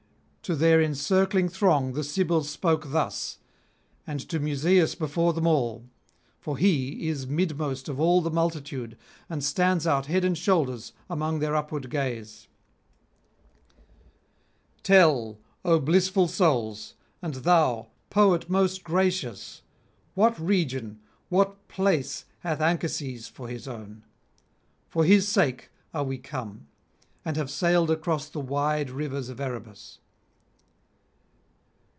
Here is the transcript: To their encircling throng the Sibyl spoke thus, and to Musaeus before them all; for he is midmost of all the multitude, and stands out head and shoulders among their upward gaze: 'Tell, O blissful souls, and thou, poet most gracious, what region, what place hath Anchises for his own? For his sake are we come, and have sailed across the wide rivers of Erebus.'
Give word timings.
To 0.45 0.55
their 0.55 0.81
encircling 0.81 1.47
throng 1.47 1.93
the 1.93 2.03
Sibyl 2.03 2.43
spoke 2.43 2.91
thus, 2.91 3.37
and 4.05 4.19
to 4.27 4.37
Musaeus 4.37 4.95
before 4.95 5.31
them 5.31 5.47
all; 5.47 5.85
for 6.41 6.57
he 6.57 7.07
is 7.07 7.25
midmost 7.25 7.87
of 7.87 8.01
all 8.01 8.19
the 8.19 8.29
multitude, 8.31 8.97
and 9.29 9.41
stands 9.41 9.87
out 9.87 10.07
head 10.07 10.25
and 10.25 10.37
shoulders 10.37 10.91
among 11.09 11.39
their 11.39 11.55
upward 11.55 11.89
gaze: 11.89 12.49
'Tell, 14.83 15.39
O 15.63 15.79
blissful 15.79 16.27
souls, 16.27 16.95
and 17.21 17.35
thou, 17.35 17.87
poet 18.09 18.49
most 18.49 18.83
gracious, 18.83 19.61
what 20.15 20.37
region, 20.37 20.99
what 21.29 21.65
place 21.69 22.25
hath 22.39 22.59
Anchises 22.59 23.29
for 23.29 23.47
his 23.47 23.69
own? 23.69 24.03
For 24.89 25.05
his 25.05 25.29
sake 25.29 25.69
are 25.93 26.03
we 26.03 26.17
come, 26.17 26.67
and 27.23 27.37
have 27.37 27.49
sailed 27.51 27.89
across 27.89 28.27
the 28.27 28.41
wide 28.41 28.89
rivers 28.89 29.29
of 29.29 29.39
Erebus.' 29.39 29.99